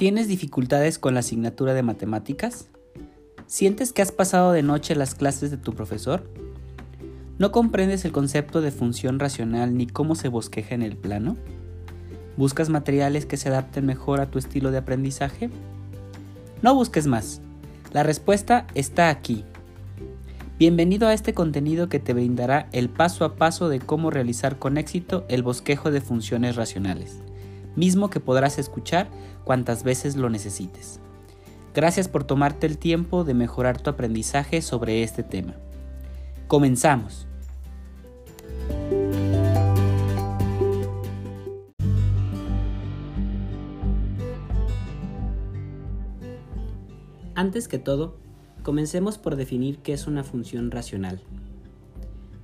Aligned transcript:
¿Tienes 0.00 0.28
dificultades 0.28 0.98
con 0.98 1.12
la 1.12 1.20
asignatura 1.20 1.74
de 1.74 1.82
matemáticas? 1.82 2.70
¿Sientes 3.46 3.92
que 3.92 4.00
has 4.00 4.12
pasado 4.12 4.50
de 4.52 4.62
noche 4.62 4.94
las 4.94 5.14
clases 5.14 5.50
de 5.50 5.58
tu 5.58 5.74
profesor? 5.74 6.26
¿No 7.36 7.52
comprendes 7.52 8.06
el 8.06 8.10
concepto 8.10 8.62
de 8.62 8.70
función 8.70 9.18
racional 9.18 9.76
ni 9.76 9.86
cómo 9.86 10.14
se 10.14 10.28
bosqueja 10.28 10.74
en 10.74 10.80
el 10.80 10.96
plano? 10.96 11.36
¿Buscas 12.38 12.70
materiales 12.70 13.26
que 13.26 13.36
se 13.36 13.50
adapten 13.50 13.84
mejor 13.84 14.22
a 14.22 14.30
tu 14.30 14.38
estilo 14.38 14.70
de 14.70 14.78
aprendizaje? 14.78 15.50
No 16.62 16.74
busques 16.74 17.06
más. 17.06 17.42
La 17.92 18.02
respuesta 18.02 18.66
está 18.74 19.10
aquí. 19.10 19.44
Bienvenido 20.58 21.08
a 21.08 21.12
este 21.12 21.34
contenido 21.34 21.90
que 21.90 21.98
te 21.98 22.14
brindará 22.14 22.70
el 22.72 22.88
paso 22.88 23.26
a 23.26 23.36
paso 23.36 23.68
de 23.68 23.80
cómo 23.80 24.10
realizar 24.10 24.58
con 24.58 24.78
éxito 24.78 25.26
el 25.28 25.42
bosquejo 25.42 25.90
de 25.90 26.00
funciones 26.00 26.56
racionales 26.56 27.18
mismo 27.76 28.10
que 28.10 28.20
podrás 28.20 28.58
escuchar 28.58 29.08
cuantas 29.44 29.84
veces 29.84 30.16
lo 30.16 30.30
necesites. 30.30 31.00
Gracias 31.74 32.08
por 32.08 32.24
tomarte 32.24 32.66
el 32.66 32.78
tiempo 32.78 33.24
de 33.24 33.34
mejorar 33.34 33.80
tu 33.80 33.90
aprendizaje 33.90 34.60
sobre 34.60 35.02
este 35.02 35.22
tema. 35.22 35.54
Comenzamos. 36.48 37.28
Antes 47.36 47.68
que 47.68 47.78
todo, 47.78 48.18
comencemos 48.62 49.16
por 49.16 49.36
definir 49.36 49.78
qué 49.78 49.92
es 49.92 50.06
una 50.06 50.24
función 50.24 50.70
racional. 50.70 51.22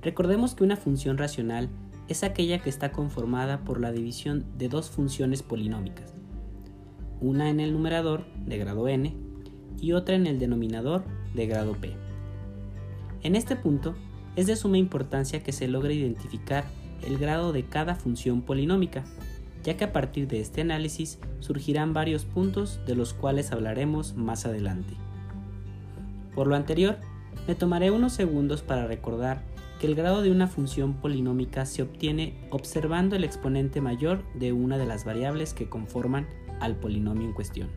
Recordemos 0.01 0.55
que 0.55 0.63
una 0.63 0.77
función 0.77 1.17
racional 1.17 1.69
es 2.07 2.23
aquella 2.23 2.59
que 2.59 2.69
está 2.69 2.91
conformada 2.91 3.63
por 3.63 3.79
la 3.79 3.91
división 3.91 4.45
de 4.57 4.69
dos 4.69 4.89
funciones 4.89 5.43
polinómicas, 5.43 6.13
una 7.19 7.49
en 7.49 7.59
el 7.59 7.73
numerador 7.73 8.25
de 8.45 8.57
grado 8.57 8.87
n 8.87 9.15
y 9.79 9.91
otra 9.91 10.15
en 10.15 10.27
el 10.27 10.39
denominador 10.39 11.03
de 11.33 11.47
grado 11.47 11.73
p. 11.73 11.95
En 13.23 13.35
este 13.35 13.55
punto, 13.55 13.95
es 14.35 14.47
de 14.47 14.55
suma 14.55 14.77
importancia 14.77 15.43
que 15.43 15.51
se 15.51 15.67
logre 15.67 15.95
identificar 15.95 16.65
el 17.05 17.17
grado 17.17 17.51
de 17.51 17.65
cada 17.65 17.95
función 17.95 18.41
polinómica, 18.41 19.03
ya 19.63 19.75
que 19.75 19.83
a 19.83 19.91
partir 19.91 20.27
de 20.27 20.39
este 20.39 20.61
análisis 20.61 21.19
surgirán 21.39 21.93
varios 21.93 22.23
puntos 22.23 22.79
de 22.85 22.95
los 22.95 23.13
cuales 23.13 23.51
hablaremos 23.51 24.15
más 24.15 24.45
adelante. 24.45 24.93
Por 26.35 26.47
lo 26.47 26.55
anterior, 26.55 26.97
me 27.45 27.55
tomaré 27.55 27.91
unos 27.91 28.13
segundos 28.13 28.61
para 28.61 28.87
recordar 28.87 29.43
que 29.79 29.87
el 29.87 29.95
grado 29.95 30.21
de 30.21 30.31
una 30.31 30.47
función 30.47 30.95
polinómica 30.95 31.65
se 31.65 31.83
obtiene 31.83 32.35
observando 32.49 33.15
el 33.15 33.23
exponente 33.23 33.81
mayor 33.81 34.23
de 34.33 34.53
una 34.53 34.77
de 34.77 34.85
las 34.85 35.05
variables 35.05 35.53
que 35.53 35.69
conforman 35.69 36.27
al 36.59 36.75
polinomio 36.75 37.27
en 37.27 37.33
cuestión. 37.33 37.69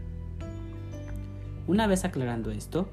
Una 1.67 1.87
vez 1.87 2.05
aclarando 2.05 2.51
esto, 2.51 2.89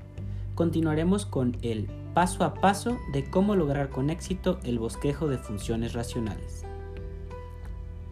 continuaremos 0.55 1.25
con 1.25 1.57
el 1.61 1.87
paso 2.13 2.43
a 2.43 2.55
paso 2.55 2.97
de 3.13 3.29
cómo 3.29 3.55
lograr 3.55 3.89
con 3.89 4.09
éxito 4.09 4.59
el 4.63 4.79
bosquejo 4.79 5.27
de 5.27 5.37
funciones 5.37 5.93
racionales. 5.93 6.65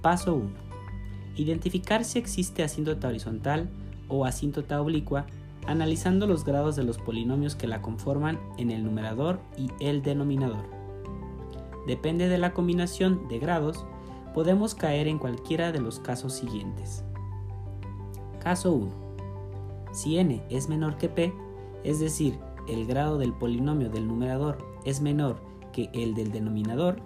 Paso 0.02 0.36
1. 0.36 0.50
Identificar 1.36 2.06
si 2.06 2.20
existe 2.20 2.64
asíntota 2.64 3.08
horizontal 3.08 3.70
o 4.08 4.26
asíntota 4.26 4.80
oblicua 4.80 5.26
analizando 5.68 6.28
los 6.28 6.46
grados 6.46 6.76
de 6.76 6.84
los 6.84 6.98
polinomios 6.98 7.56
que 7.56 7.68
la 7.68 7.82
conforman 7.82 8.40
en 8.58 8.72
el 8.72 8.84
numerador 8.84 9.40
y 9.58 9.70
el 9.80 10.02
denominador 10.02 10.76
depende 11.86 12.28
de 12.28 12.38
la 12.38 12.54
combinación 12.54 13.28
de 13.28 13.40
grados, 13.40 13.86
podemos 14.34 14.76
caer 14.76 15.08
en 15.08 15.20
cualquiera 15.20 15.72
de 15.72 15.80
los 15.80 16.00
casos 16.00 16.34
siguientes. 16.34 17.04
Caso 18.40 18.74
1. 18.74 18.92
Si 19.94 20.18
n 20.18 20.44
es 20.50 20.68
menor 20.68 20.98
que 20.98 21.10
p, 21.10 21.34
es 21.84 22.00
decir, 22.00 22.38
el 22.68 22.86
grado 22.86 23.18
del 23.18 23.34
polinomio 23.34 23.90
del 23.90 24.08
numerador 24.08 24.58
es 24.84 25.02
menor 25.02 25.42
que 25.72 25.90
el 25.94 26.16
del 26.16 26.32
denominador, 26.32 27.00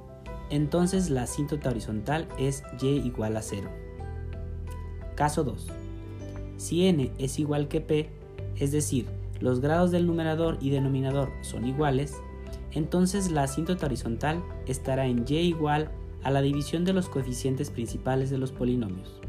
entonces 0.50 1.10
la 1.10 1.24
asíntota 1.24 1.70
horizontal 1.70 2.28
es 2.40 2.64
y 2.82 2.88
igual 2.88 3.38
a 3.38 3.42
0. 3.42 3.70
Caso 5.16 5.44
2. 5.44 5.68
Si 6.58 6.88
n 6.88 7.12
es 7.18 7.40
igual 7.40 7.68
que 7.68 7.82
p, 7.82 8.10
es 8.60 8.72
decir, 8.72 9.06
los 9.40 9.62
grados 9.62 9.92
del 9.92 10.06
numerador 10.06 10.58
y 10.62 10.70
denominador 10.70 11.32
son 11.42 11.66
iguales, 11.66 12.16
entonces 12.72 13.32
la 13.32 13.44
asíntota 13.44 13.86
horizontal 13.86 14.44
estará 14.68 15.08
en 15.08 15.26
y 15.28 15.36
igual 15.36 15.92
a 16.24 16.32
la 16.32 16.42
división 16.42 16.84
de 16.86 16.94
los 16.94 17.08
coeficientes 17.08 17.70
principales 17.70 18.30
de 18.30 18.38
los 18.38 18.52
polinomios. 18.52 19.20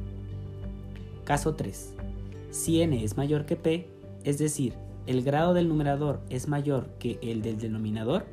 Caso 1.24 1.54
3. 1.54 1.94
Si 2.50 2.82
n 2.82 3.04
es 3.04 3.16
mayor 3.16 3.46
que 3.46 3.56
p, 3.56 3.88
es 4.24 4.38
decir, 4.38 4.74
el 5.06 5.22
grado 5.22 5.54
del 5.54 5.68
numerador 5.68 6.20
es 6.28 6.48
mayor 6.48 6.88
que 6.98 7.18
el 7.22 7.42
del 7.42 7.58
denominador, 7.58 8.26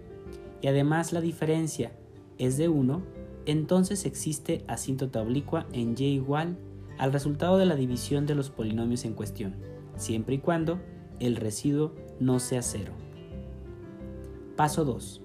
y 0.61 0.67
además 0.67 1.13
la 1.13 1.21
diferencia 1.21 1.91
es 2.39 2.57
de 2.57 2.67
1, 2.67 3.03
entonces 3.45 4.05
existe 4.05 4.63
asíntota 4.67 5.21
oblicua 5.21 5.67
en 5.71 5.95
y 5.97 6.05
igual 6.05 6.57
al 6.97 7.13
resultado 7.13 7.57
de 7.57 7.65
la 7.65 7.75
división 7.75 8.25
de 8.25 8.35
los 8.35 8.49
polinomios 8.49 9.05
en 9.05 9.13
cuestión, 9.13 9.55
siempre 9.97 10.35
y 10.35 10.39
cuando 10.39 10.79
el 11.19 11.35
residuo 11.35 11.93
no 12.19 12.39
sea 12.39 12.61
cero. 12.61 12.93
Paso 14.55 14.85
2. 14.85 15.21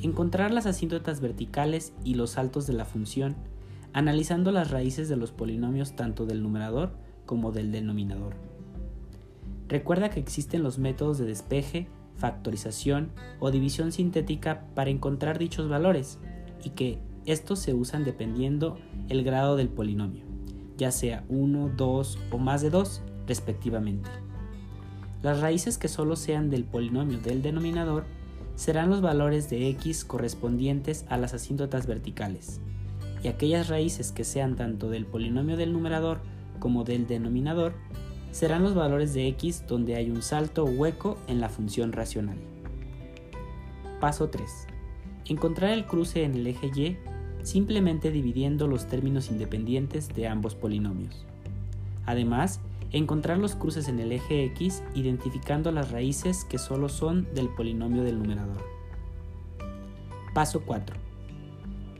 Encontrar 0.00 0.52
las 0.52 0.66
asíntotas 0.66 1.20
verticales 1.20 1.92
y 2.04 2.14
los 2.14 2.30
saltos 2.30 2.66
de 2.66 2.72
la 2.74 2.84
función, 2.84 3.36
analizando 3.92 4.52
las 4.52 4.70
raíces 4.70 5.08
de 5.08 5.16
los 5.16 5.32
polinomios 5.32 5.96
tanto 5.96 6.24
del 6.24 6.42
numerador 6.42 6.92
como 7.26 7.52
del 7.52 7.72
denominador. 7.72 8.34
Recuerda 9.68 10.08
que 10.08 10.20
existen 10.20 10.62
los 10.62 10.78
métodos 10.78 11.18
de 11.18 11.26
despeje, 11.26 11.88
factorización 12.14 13.10
o 13.38 13.50
división 13.50 13.92
sintética 13.92 14.66
para 14.74 14.90
encontrar 14.90 15.38
dichos 15.38 15.68
valores 15.68 16.18
y 16.64 16.70
que 16.70 16.98
estos 17.26 17.58
se 17.58 17.74
usan 17.74 18.04
dependiendo 18.04 18.78
el 19.08 19.24
grado 19.24 19.56
del 19.56 19.68
polinomio, 19.68 20.24
ya 20.78 20.90
sea 20.90 21.24
1, 21.28 21.72
2 21.76 22.18
o 22.30 22.38
más 22.38 22.62
de 22.62 22.70
2 22.70 23.02
respectivamente. 23.28 24.10
Las 25.22 25.40
raíces 25.40 25.78
que 25.78 25.88
solo 25.88 26.16
sean 26.16 26.50
del 26.50 26.64
polinomio 26.64 27.18
del 27.18 27.42
denominador 27.42 28.04
serán 28.56 28.90
los 28.90 29.00
valores 29.00 29.48
de 29.50 29.68
x 29.68 30.04
correspondientes 30.04 31.04
a 31.08 31.16
las 31.16 31.34
asíntotas 31.34 31.86
verticales, 31.86 32.60
y 33.22 33.28
aquellas 33.28 33.68
raíces 33.68 34.10
que 34.10 34.24
sean 34.24 34.56
tanto 34.56 34.90
del 34.90 35.06
polinomio 35.06 35.56
del 35.56 35.72
numerador 35.72 36.20
como 36.58 36.84
del 36.84 37.06
denominador 37.06 37.74
serán 38.32 38.62
los 38.62 38.74
valores 38.74 39.14
de 39.14 39.28
x 39.28 39.64
donde 39.68 39.96
hay 39.96 40.10
un 40.10 40.22
salto 40.22 40.64
hueco 40.64 41.18
en 41.28 41.40
la 41.40 41.48
función 41.48 41.92
racional. 41.92 42.38
Paso 44.00 44.28
3. 44.28 44.66
Encontrar 45.26 45.70
el 45.70 45.86
cruce 45.86 46.24
en 46.24 46.34
el 46.34 46.46
eje 46.46 46.70
y 46.76 46.96
simplemente 47.42 48.10
dividiendo 48.10 48.66
los 48.66 48.86
términos 48.86 49.30
independientes 49.30 50.08
de 50.08 50.26
ambos 50.26 50.54
polinomios. 50.54 51.27
Además, 52.08 52.60
Encontrar 52.90 53.36
los 53.36 53.54
cruces 53.54 53.88
en 53.88 54.00
el 54.00 54.12
eje 54.12 54.44
X 54.46 54.82
identificando 54.94 55.70
las 55.72 55.90
raíces 55.90 56.46
que 56.46 56.56
solo 56.56 56.88
son 56.88 57.28
del 57.34 57.50
polinomio 57.50 58.02
del 58.02 58.18
numerador. 58.18 58.64
Paso 60.32 60.62
4. 60.64 60.96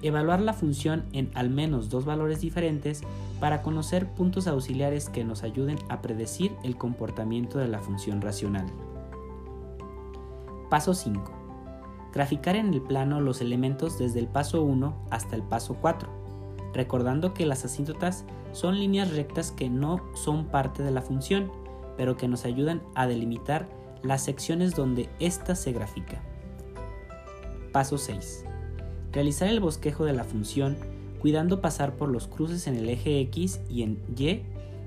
Evaluar 0.00 0.40
la 0.40 0.54
función 0.54 1.04
en 1.12 1.30
al 1.34 1.50
menos 1.50 1.90
dos 1.90 2.06
valores 2.06 2.40
diferentes 2.40 3.02
para 3.38 3.62
conocer 3.62 4.08
puntos 4.14 4.46
auxiliares 4.46 5.10
que 5.10 5.24
nos 5.24 5.42
ayuden 5.42 5.78
a 5.90 6.00
predecir 6.00 6.52
el 6.64 6.76
comportamiento 6.76 7.58
de 7.58 7.68
la 7.68 7.80
función 7.80 8.22
racional. 8.22 8.66
Paso 10.70 10.94
5. 10.94 11.32
Graficar 12.14 12.56
en 12.56 12.72
el 12.72 12.80
plano 12.80 13.20
los 13.20 13.42
elementos 13.42 13.98
desde 13.98 14.20
el 14.20 14.28
paso 14.28 14.62
1 14.62 15.08
hasta 15.10 15.36
el 15.36 15.42
paso 15.42 15.76
4 15.78 16.17
recordando 16.72 17.34
que 17.34 17.46
las 17.46 17.64
asíntotas 17.64 18.24
son 18.52 18.78
líneas 18.78 19.12
rectas 19.12 19.52
que 19.52 19.68
no 19.68 20.02
son 20.14 20.46
parte 20.46 20.82
de 20.82 20.90
la 20.90 21.02
función, 21.02 21.50
pero 21.96 22.16
que 22.16 22.28
nos 22.28 22.44
ayudan 22.44 22.82
a 22.94 23.06
delimitar 23.06 23.68
las 24.02 24.22
secciones 24.22 24.74
donde 24.74 25.08
ésta 25.18 25.54
se 25.54 25.72
grafica. 25.72 26.22
Paso 27.72 27.98
6. 27.98 28.44
Realizar 29.12 29.48
el 29.48 29.60
bosquejo 29.60 30.04
de 30.04 30.12
la 30.12 30.24
función 30.24 30.76
cuidando 31.20 31.60
pasar 31.60 31.96
por 31.96 32.08
los 32.08 32.28
cruces 32.28 32.66
en 32.66 32.76
el 32.76 32.88
eje 32.88 33.20
X 33.20 33.60
y 33.68 33.82
en 33.82 34.00
Y 34.16 34.42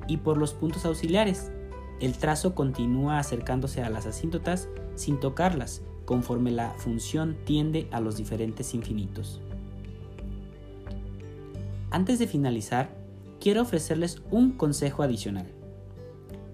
y 0.07 0.17
por 0.17 0.37
los 0.37 0.53
puntos 0.53 0.85
auxiliares. 0.85 1.51
El 1.99 2.13
trazo 2.13 2.55
continúa 2.55 3.19
acercándose 3.19 3.83
a 3.83 3.89
las 3.89 4.05
asíntotas 4.05 4.69
sin 4.95 5.19
tocarlas, 5.19 5.81
conforme 6.05 6.51
la 6.51 6.71
función 6.71 7.37
tiende 7.45 7.87
a 7.91 7.99
los 7.99 8.17
diferentes 8.17 8.73
infinitos. 8.73 9.41
Antes 11.91 12.19
de 12.19 12.27
finalizar, 12.27 12.89
quiero 13.41 13.61
ofrecerles 13.61 14.21
un 14.31 14.53
consejo 14.53 15.03
adicional. 15.03 15.47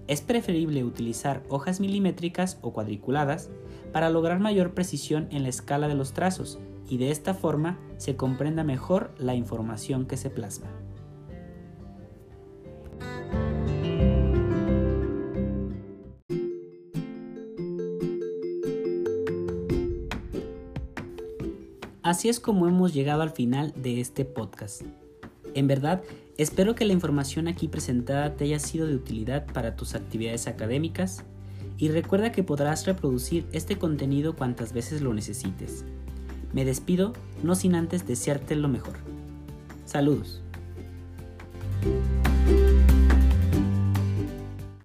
Es 0.08 0.20
preferible 0.20 0.82
utilizar 0.82 1.44
hojas 1.48 1.78
milimétricas 1.78 2.58
o 2.60 2.72
cuadriculadas 2.72 3.48
para 3.92 4.10
lograr 4.10 4.40
mayor 4.40 4.74
precisión 4.74 5.28
en 5.30 5.44
la 5.44 5.48
escala 5.48 5.86
de 5.86 5.94
los 5.94 6.12
trazos 6.12 6.58
y 6.88 6.98
de 6.98 7.12
esta 7.12 7.34
forma 7.34 7.78
se 7.98 8.16
comprenda 8.16 8.64
mejor 8.64 9.14
la 9.16 9.36
información 9.36 10.06
que 10.06 10.16
se 10.16 10.28
plasma. 10.28 10.66
Así 22.02 22.28
es 22.28 22.40
como 22.40 22.66
hemos 22.66 22.92
llegado 22.92 23.22
al 23.22 23.30
final 23.30 23.72
de 23.76 24.00
este 24.00 24.24
podcast. 24.24 24.82
En 25.54 25.66
verdad, 25.66 26.02
espero 26.36 26.74
que 26.74 26.84
la 26.84 26.92
información 26.92 27.48
aquí 27.48 27.68
presentada 27.68 28.36
te 28.36 28.44
haya 28.44 28.58
sido 28.58 28.86
de 28.86 28.94
utilidad 28.94 29.46
para 29.46 29.76
tus 29.76 29.94
actividades 29.94 30.46
académicas 30.46 31.24
y 31.76 31.88
recuerda 31.88 32.32
que 32.32 32.42
podrás 32.42 32.86
reproducir 32.86 33.46
este 33.52 33.76
contenido 33.76 34.36
cuantas 34.36 34.72
veces 34.72 35.00
lo 35.00 35.14
necesites. 35.14 35.84
Me 36.52 36.64
despido, 36.64 37.12
no 37.42 37.54
sin 37.54 37.74
antes 37.74 38.06
desearte 38.06 38.56
lo 38.56 38.68
mejor. 38.68 38.96
Saludos. 39.84 40.42